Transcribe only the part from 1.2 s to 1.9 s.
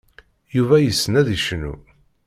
yecnu.